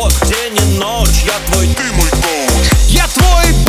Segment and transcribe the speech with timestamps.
[0.00, 2.70] год, день и ночь Я твой, ты мой коуч.
[2.88, 3.59] Я твой